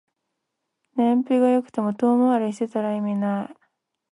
[0.95, 3.55] 燃費が良くても遠回りしてたら意味ない